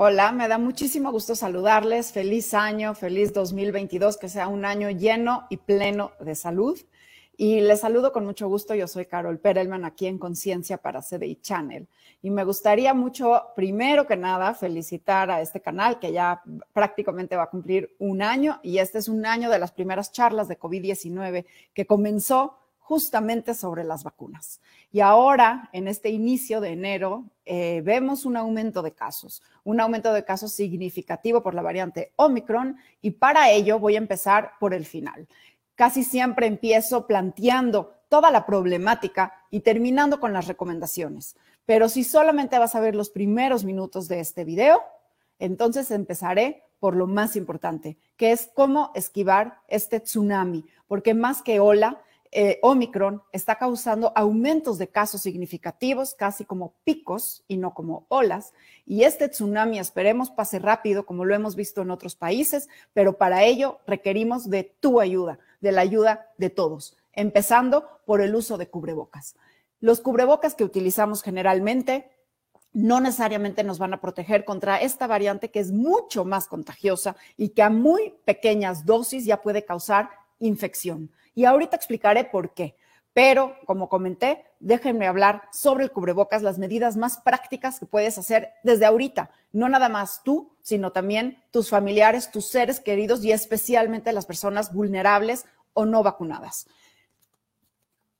[0.00, 2.12] Hola, me da muchísimo gusto saludarles.
[2.12, 6.78] Feliz año, feliz 2022, que sea un año lleno y pleno de salud.
[7.36, 8.76] Y les saludo con mucho gusto.
[8.76, 11.88] Yo soy Carol Perelman aquí en Conciencia para CDI Channel.
[12.22, 17.42] Y me gustaría mucho, primero que nada, felicitar a este canal que ya prácticamente va
[17.42, 18.60] a cumplir un año.
[18.62, 22.56] Y este es un año de las primeras charlas de COVID-19 que comenzó
[22.88, 24.62] justamente sobre las vacunas.
[24.90, 30.10] Y ahora, en este inicio de enero, eh, vemos un aumento de casos, un aumento
[30.14, 34.86] de casos significativo por la variante Omicron y para ello voy a empezar por el
[34.86, 35.28] final.
[35.74, 41.36] Casi siempre empiezo planteando toda la problemática y terminando con las recomendaciones.
[41.66, 44.80] Pero si solamente vas a ver los primeros minutos de este video,
[45.38, 51.60] entonces empezaré por lo más importante, que es cómo esquivar este tsunami, porque más que
[51.60, 58.06] ola, eh, Omicron está causando aumentos de casos significativos, casi como picos y no como
[58.08, 58.52] olas.
[58.84, 63.44] Y este tsunami esperemos pase rápido, como lo hemos visto en otros países, pero para
[63.44, 68.68] ello requerimos de tu ayuda, de la ayuda de todos, empezando por el uso de
[68.68, 69.36] cubrebocas.
[69.80, 72.10] Los cubrebocas que utilizamos generalmente
[72.72, 77.50] no necesariamente nos van a proteger contra esta variante que es mucho más contagiosa y
[77.50, 81.10] que a muy pequeñas dosis ya puede causar infección.
[81.38, 82.74] Y ahorita explicaré por qué.
[83.12, 88.54] Pero, como comenté, déjenme hablar sobre el cubrebocas, las medidas más prácticas que puedes hacer
[88.64, 89.30] desde ahorita.
[89.52, 94.74] No nada más tú, sino también tus familiares, tus seres queridos y especialmente las personas
[94.74, 96.66] vulnerables o no vacunadas.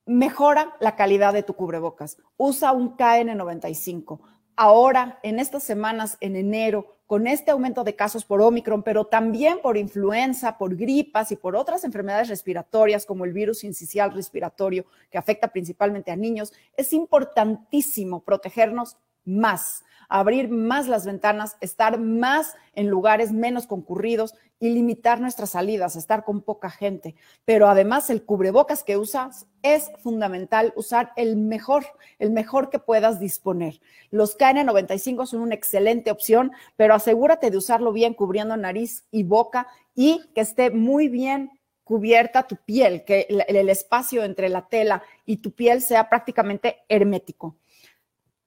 [0.07, 2.19] Mejora la calidad de tu cubrebocas.
[2.37, 4.21] Usa un KN95.
[4.55, 9.61] Ahora, en estas semanas, en enero, con este aumento de casos por Omicron, pero también
[9.63, 15.17] por influenza, por gripas y por otras enfermedades respiratorias como el virus incisional respiratorio que
[15.17, 22.89] afecta principalmente a niños, es importantísimo protegernos más abrir más las ventanas, estar más en
[22.89, 27.15] lugares menos concurridos y limitar nuestras salidas, estar con poca gente.
[27.45, 31.85] Pero además el cubrebocas que usas es fundamental usar el mejor,
[32.19, 33.81] el mejor que puedas disponer.
[34.11, 39.69] Los KN95 son una excelente opción, pero asegúrate de usarlo bien cubriendo nariz y boca
[39.95, 41.51] y que esté muy bien
[41.89, 47.57] cubierta tu piel, que el, espacio entre la tela y tu piel sea prácticamente hermético.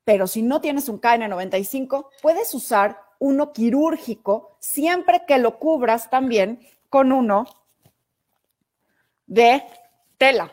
[0.03, 6.59] Pero si no tienes un KN95, puedes usar uno quirúrgico siempre que lo cubras también
[6.89, 7.45] con uno
[9.28, 9.63] de
[10.17, 10.51] tela.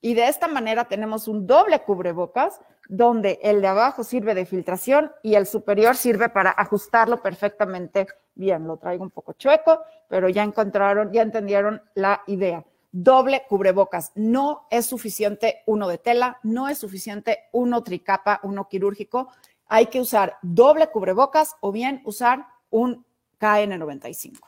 [0.00, 5.12] Y de esta manera tenemos un doble cubrebocas donde el de abajo sirve de filtración
[5.22, 8.66] y el superior sirve para ajustarlo perfectamente bien.
[8.66, 12.64] Lo traigo un poco chueco, pero ya encontraron, ya entendieron la idea
[12.94, 14.12] doble cubrebocas.
[14.14, 19.28] No es suficiente uno de tela, no es suficiente uno tricapa, uno quirúrgico.
[19.66, 23.04] Hay que usar doble cubrebocas o bien usar un
[23.40, 24.38] KN95.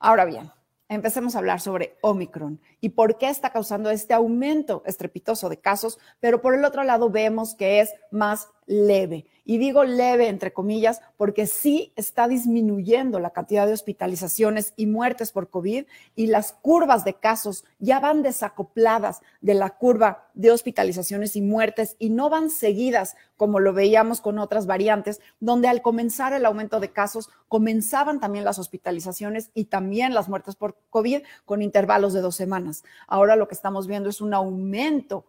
[0.00, 0.50] Ahora bien,
[0.88, 6.00] empecemos a hablar sobre Omicron y por qué está causando este aumento estrepitoso de casos,
[6.18, 9.26] pero por el otro lado vemos que es más leve.
[9.44, 15.32] Y digo leve entre comillas porque sí está disminuyendo la cantidad de hospitalizaciones y muertes
[15.32, 21.34] por COVID y las curvas de casos ya van desacopladas de la curva de hospitalizaciones
[21.34, 26.32] y muertes y no van seguidas como lo veíamos con otras variantes, donde al comenzar
[26.32, 31.60] el aumento de casos comenzaban también las hospitalizaciones y también las muertes por COVID con
[31.60, 32.84] intervalos de dos semanas.
[33.08, 35.24] Ahora lo que estamos viendo es un aumento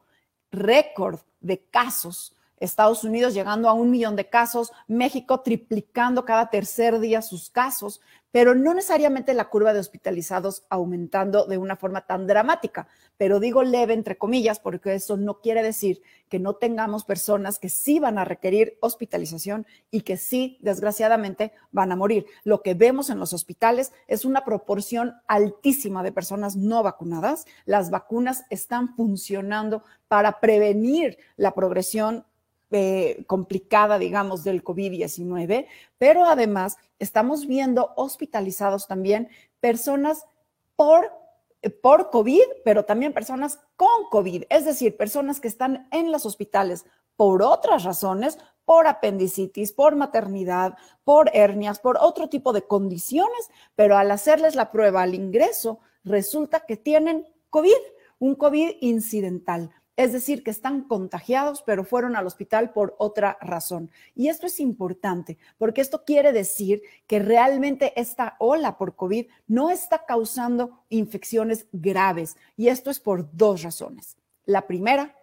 [0.51, 6.99] récord de casos Estados Unidos llegando a un millón de casos, México triplicando cada tercer
[6.99, 8.01] día sus casos,
[8.31, 12.87] pero no necesariamente la curva de hospitalizados aumentando de una forma tan dramática.
[13.17, 17.67] Pero digo leve entre comillas porque eso no quiere decir que no tengamos personas que
[17.67, 22.25] sí van a requerir hospitalización y que sí, desgraciadamente, van a morir.
[22.43, 27.45] Lo que vemos en los hospitales es una proporción altísima de personas no vacunadas.
[27.65, 32.25] Las vacunas están funcionando para prevenir la progresión
[32.71, 39.29] eh, complicada, digamos, del COVID-19, pero además estamos viendo hospitalizados también
[39.59, 40.25] personas
[40.75, 41.11] por,
[41.81, 46.85] por COVID, pero también personas con COVID, es decir, personas que están en los hospitales
[47.15, 53.97] por otras razones, por apendicitis, por maternidad, por hernias, por otro tipo de condiciones, pero
[53.97, 57.73] al hacerles la prueba al ingreso, resulta que tienen COVID,
[58.19, 59.71] un COVID incidental
[60.03, 63.91] es decir, que están contagiados, pero fueron al hospital por otra razón.
[64.15, 69.69] Y esto es importante, porque esto quiere decir que realmente esta ola por COVID no
[69.69, 72.35] está causando infecciones graves.
[72.57, 74.17] Y esto es por dos razones.
[74.45, 75.15] La primera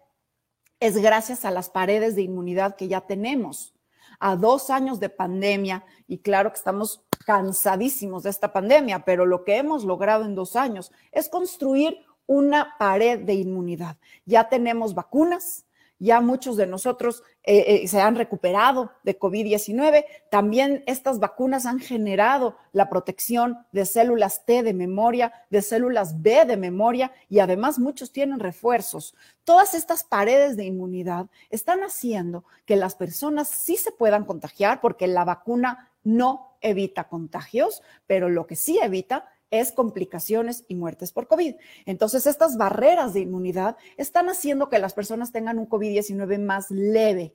[0.79, 3.73] es gracias a las paredes de inmunidad que ya tenemos.
[4.19, 9.43] a dos años de pandemia, y claro que estamos cansadísimos de esta pandemia, pero lo
[9.43, 11.97] que hemos logrado en dos años es construir
[12.29, 13.97] una pared de inmunidad.
[14.23, 15.65] Ya tenemos vacunas,
[15.97, 20.05] ya muchos de nosotros eh, eh, se han recuperado de COVID-19.
[20.29, 26.45] También estas vacunas han generado la protección de células T de memoria, de células B
[26.45, 29.15] de memoria y además muchos tienen refuerzos.
[29.43, 35.07] Todas estas paredes de inmunidad están haciendo que las personas sí se puedan contagiar porque
[35.07, 41.27] la vacuna no evita contagios, pero lo que sí evita es complicaciones y muertes por
[41.27, 41.55] COVID.
[41.85, 47.33] Entonces, estas barreras de inmunidad están haciendo que las personas tengan un COVID-19 más leve,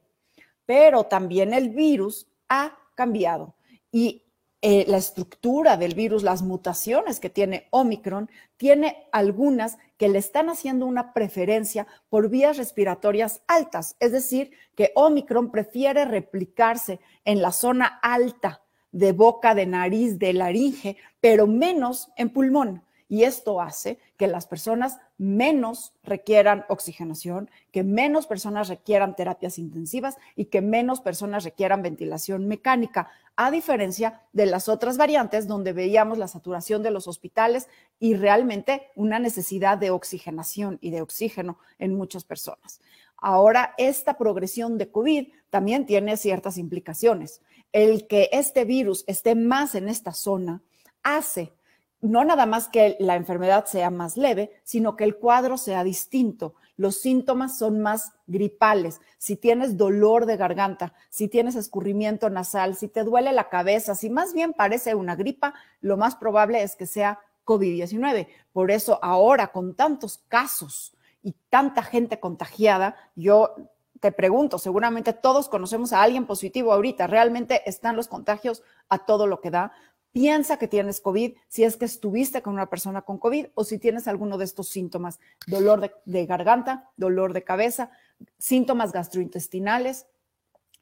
[0.66, 3.54] pero también el virus ha cambiado
[3.90, 4.24] y
[4.66, 10.48] eh, la estructura del virus, las mutaciones que tiene Omicron, tiene algunas que le están
[10.48, 17.52] haciendo una preferencia por vías respiratorias altas, es decir, que Omicron prefiere replicarse en la
[17.52, 18.63] zona alta
[18.94, 22.82] de boca, de nariz, de laringe, pero menos en pulmón.
[23.08, 30.16] Y esto hace que las personas menos requieran oxigenación, que menos personas requieran terapias intensivas
[30.36, 36.18] y que menos personas requieran ventilación mecánica, a diferencia de las otras variantes donde veíamos
[36.18, 37.68] la saturación de los hospitales
[37.98, 42.80] y realmente una necesidad de oxigenación y de oxígeno en muchas personas.
[43.26, 47.40] Ahora, esta progresión de COVID también tiene ciertas implicaciones
[47.74, 50.62] el que este virus esté más en esta zona
[51.02, 51.52] hace
[52.00, 56.54] no nada más que la enfermedad sea más leve, sino que el cuadro sea distinto.
[56.76, 59.00] Los síntomas son más gripales.
[59.16, 64.10] Si tienes dolor de garganta, si tienes escurrimiento nasal, si te duele la cabeza, si
[64.10, 68.28] más bien parece una gripa, lo más probable es que sea COVID-19.
[68.52, 70.94] Por eso ahora, con tantos casos
[71.24, 73.56] y tanta gente contagiada, yo
[73.98, 79.26] te pregunto, seguramente todos conocemos a alguien positivo ahorita, realmente están los contagios a todo
[79.26, 79.72] lo que da.
[80.12, 83.78] Piensa que tienes COVID si es que estuviste con una persona con COVID o si
[83.78, 87.90] tienes alguno de estos síntomas, dolor de, garganta, dolor de cabeza,
[88.38, 90.06] síntomas gastrointestinales,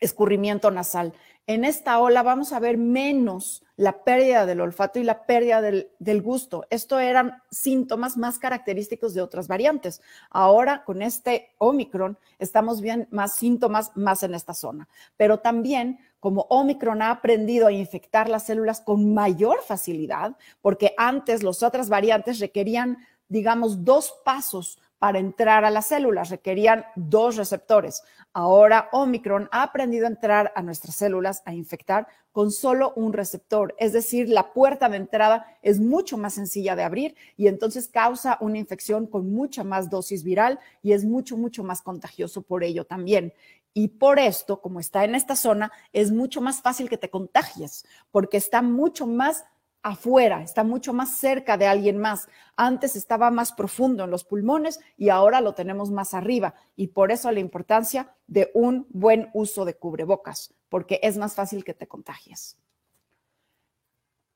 [0.02, 1.14] escurrimiento nasal.
[1.46, 6.22] En esta ola vamos a ver menos la pérdida del olfato y la pérdida del,
[6.22, 6.66] gusto.
[6.70, 10.00] Esto eran síntomas más característicos de otras variantes.
[10.30, 14.88] Ahora con este Omicron estamos viendo más síntomas más en esta zona.
[15.16, 21.42] Pero también como Omicron ha aprendido a infectar las células con mayor facilidad, porque antes
[21.42, 28.04] las otras variantes requerían, digamos, dos pasos para entrar a las células, requerían dos receptores.
[28.32, 33.74] Ahora Omicron ha aprendido a entrar a nuestras células, a infectar con solo un receptor,
[33.80, 38.38] es decir, la puerta de entrada es mucho más sencilla de abrir y entonces causa
[38.40, 42.84] una infección con mucha más dosis viral y es mucho, mucho más contagioso por ello
[42.84, 43.32] también.
[43.74, 47.86] Y por esto, como está en esta zona, es mucho más fácil que te contagies,
[48.12, 49.46] porque está mucho más
[49.82, 52.28] afuera, está mucho más cerca de alguien más.
[52.56, 56.54] Antes estaba más profundo en los pulmones y ahora lo tenemos más arriba.
[56.76, 61.64] Y por eso la importancia de un buen uso de cubrebocas, porque es más fácil
[61.64, 62.56] que te contagies.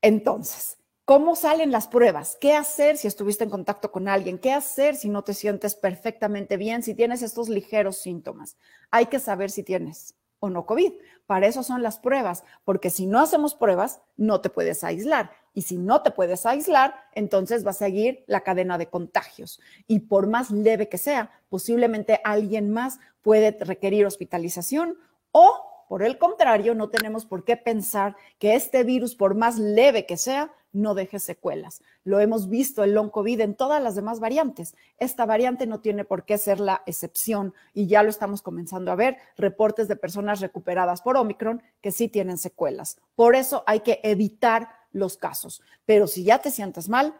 [0.03, 2.37] Entonces, ¿cómo salen las pruebas?
[2.41, 4.39] ¿Qué hacer si estuviste en contacto con alguien?
[4.39, 8.57] ¿Qué hacer si no te sientes perfectamente bien, si tienes estos ligeros síntomas?
[8.91, 10.93] Hay que saber si tienes o no COVID.
[11.27, 15.33] Para eso son las pruebas, porque si no hacemos pruebas, no te puedes aislar.
[15.57, 19.59] Y si no te puedes aislar, entonces va a seguir la cadena de contagios.
[19.87, 24.99] Y por más leve que sea, posiblemente alguien más puede requerir hospitalización
[25.33, 30.05] o, por el contrario, no tenemos por qué pensar que este virus, por más leve
[30.05, 31.81] que sea, no deje secuelas.
[32.05, 34.75] Lo hemos visto el long COVID en todas las demás variantes.
[34.99, 38.97] Esta variante no tiene por qué ser la excepción y ya lo estamos comenzando a
[38.97, 42.99] ver, reportes de personas recuperadas por Omicron que sí tienen secuelas.
[43.15, 45.63] Por eso hay que evitar los casos.
[45.85, 47.15] Pero si ya te sientes mal,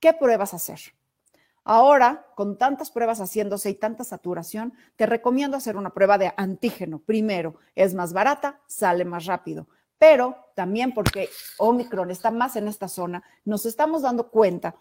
[0.00, 0.80] ¿qué pruebas hacer?
[1.64, 6.98] Ahora, con tantas pruebas haciéndose y tanta saturación, te recomiendo hacer una prueba de antígeno.
[6.98, 9.66] Primero, es más barata, sale más rápido
[10.02, 14.74] pero también porque Omicron está más en esta zona, nos estamos dando cuenta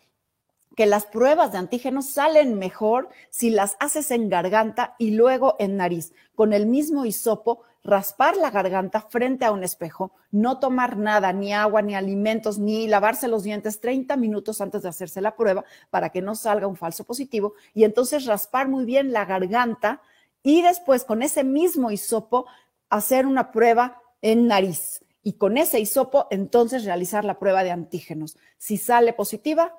[0.75, 5.77] que las pruebas de antígenos salen mejor si las haces en garganta y luego en
[5.77, 11.33] nariz, con el mismo hisopo, raspar la garganta frente a un espejo, no tomar nada,
[11.33, 15.65] ni agua, ni alimentos, ni lavarse los dientes 30 minutos antes de hacerse la prueba
[15.89, 20.01] para que no salga un falso positivo, y entonces raspar muy bien la garganta
[20.43, 22.45] y después con ese mismo hisopo
[22.89, 28.37] hacer una prueba en nariz y con ese hisopo entonces realizar la prueba de antígenos.
[28.57, 29.75] Si sale positiva,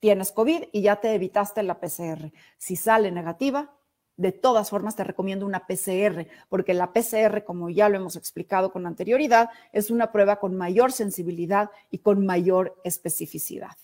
[0.00, 2.32] tienes COVID y ya te evitaste la PCR.
[2.58, 3.73] Si sale negativa,
[4.16, 8.70] De todas formas, te recomiendo una PCR, porque la PCR, como ya lo hemos explicado
[8.70, 13.76] con anterioridad, es una prueba con mayor sensibilidad y con mayor especificidad.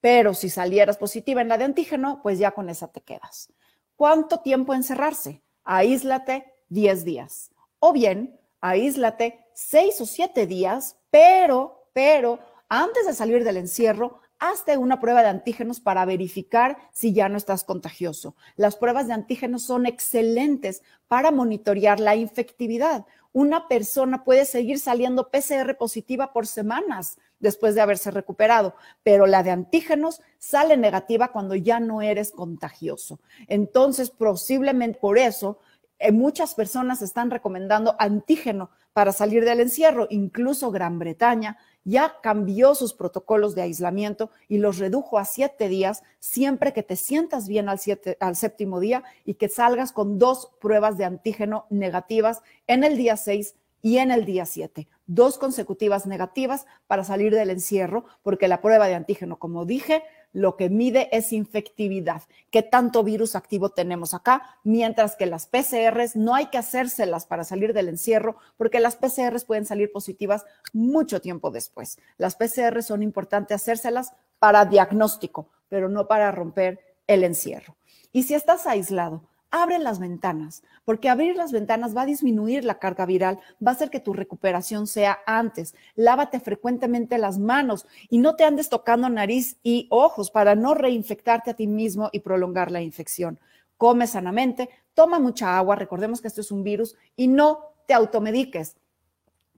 [0.00, 3.52] Pero si salieras positiva en la de antígeno, pues ya con esa te quedas.
[3.96, 5.42] ¿Cuánto tiempo encerrarse?
[5.64, 7.50] Aíslate 10 días.
[7.78, 14.76] O bien, aíslate 6 o 7 días, pero, pero, antes de salir del encierro, hazte
[14.76, 18.36] una prueba de antígenos para verificar si ya no estás contagioso.
[18.56, 23.06] Las pruebas de antígenos son excelentes para monitorear la infectividad.
[23.32, 29.42] Una persona puede seguir saliendo PCR positiva por semanas después de haberse recuperado, pero la
[29.42, 33.20] de antígenos sale negativa cuando ya no eres contagioso.
[33.46, 35.58] Entonces, posiblemente por eso
[35.98, 42.74] eh, muchas personas están recomendando antígeno para salir del encierro, incluso Gran Bretaña ya cambió
[42.74, 47.68] sus protocolos de aislamiento y los redujo a siete días siempre que te sientas bien
[47.68, 47.78] al,
[48.18, 53.16] al séptimo día y que salgas con dos pruebas de antígeno negativas en el día
[53.16, 54.88] seis y en el día siete.
[55.06, 60.56] Dos consecutivas negativas para salir del encierro, porque la prueba de antígeno, como dije, lo
[60.56, 66.34] que mide es infectividad, qué tanto virus activo tenemos acá, mientras que las PCRs no
[66.34, 71.50] hay que hacérselas para salir del encierro, porque las PCRs pueden salir positivas mucho tiempo
[71.50, 71.98] después.
[72.16, 77.76] Las PCRs son importantes hacérselas para diagnóstico, pero no para romper el encierro.
[78.12, 82.78] Y si estás aislado, abre las ventanas, porque abrir las ventanas va a disminuir la
[82.78, 85.74] carga viral, va a hacer que tu recuperación sea antes.
[85.94, 91.50] Lávate frecuentemente las manos y no te andes tocando nariz y ojos para no reinfectarte
[91.50, 93.38] a ti mismo y prolongar la infección.
[93.76, 98.76] Come sanamente, toma mucha agua, recordemos que esto es un virus, y no te automediques.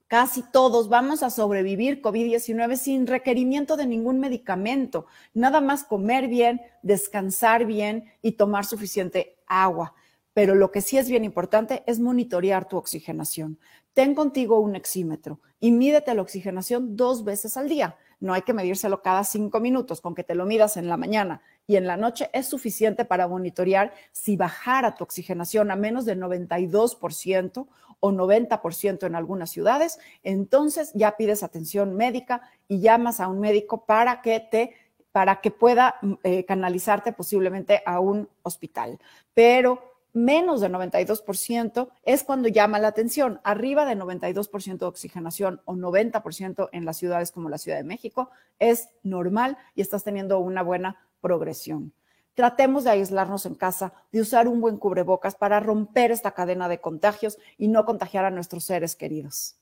[0.06, 6.60] Casi todos vamos a sobrevivir COVID-19 sin requerimiento de ningún medicamento, nada más comer bien,
[6.82, 9.94] descansar bien y tomar suficiente agua.
[10.32, 13.58] Pero lo que sí es bien importante es monitorear tu oxigenación.
[13.92, 17.96] Ten contigo un exímetro y mídete la oxigenación dos veces al día.
[18.20, 21.42] No hay que medírselo cada cinco minutos, con que te lo midas en la mañana
[21.66, 26.20] y en la noche es suficiente para monitorear si bajara tu oxigenación a menos del
[26.20, 27.66] 92%
[28.00, 33.84] o 90% en algunas ciudades, entonces ya pides atención médica y llamas a un médico
[33.84, 34.74] para que te
[35.12, 38.98] para que pueda mm, eh, canalizarte posiblemente a un hospital.
[39.34, 43.40] Pero menos de 92% es cuando llama la atención.
[43.44, 48.30] Arriba de 92% de oxigenación o 90% en las ciudades como la Ciudad de México
[48.58, 51.92] es normal y estás teniendo una buena progresión.
[52.34, 56.80] Tratemos de aislarnos en casa, de usar un buen cubrebocas para romper esta cadena de
[56.80, 59.56] contagios y no contagiar a nuestros seres queridos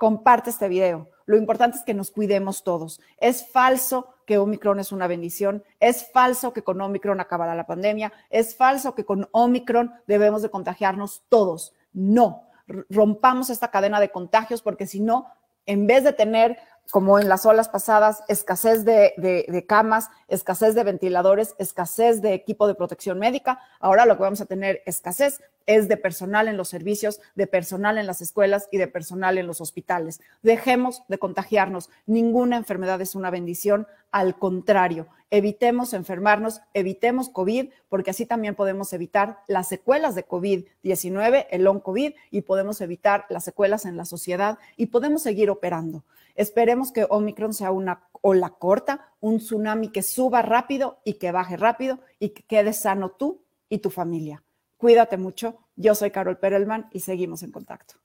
[0.00, 1.10] comparte este video.
[1.26, 3.02] Lo importante es que nos cuidemos todos.
[3.18, 5.64] Es falso que Omicron es una bendición.
[5.80, 8.12] Es falso que con Omicron acabará la pandemia.
[8.30, 11.74] Es falso que con Omicron debemos de contagiarnos todos.
[11.92, 12.46] No,
[12.88, 15.26] rompamos esta cadena de contagios porque si no,
[15.66, 16.58] en vez de tener
[16.92, 22.76] como en las olas pasadas, escasez de, camas, escasez de ventiladores, escasez de equipo de
[22.76, 23.58] protección médica.
[23.80, 27.98] Ahora lo que vamos a tener escasez es de personal en los servicios, de personal
[27.98, 30.20] en las escuelas y de personal en los hospitales.
[30.42, 31.90] Dejemos de contagiarnos.
[32.06, 33.86] Ninguna enfermedad es una bendición.
[34.10, 41.46] Al contrario, evitemos enfermarnos, evitemos COVID, porque así también podemos evitar las secuelas de COVID-19,
[41.50, 46.04] el long COVID, y podemos evitar las secuelas en la sociedad y podemos seguir operando.
[46.34, 51.56] Esperemos que Omicron sea una ola corta, un tsunami que suba rápido y que baje
[51.56, 54.42] rápido y que quede sano tú y tu familia.
[54.80, 55.58] Cuídate mucho.
[55.76, 57.96] Yo soy Carol Perelman y seguimos en contacto.